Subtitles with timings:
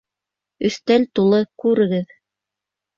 [0.69, 2.21] Өҫтәл тулы, күрегеҙ.